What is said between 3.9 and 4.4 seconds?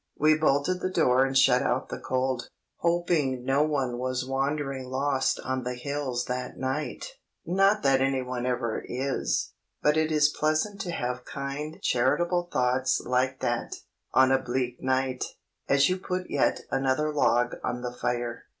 was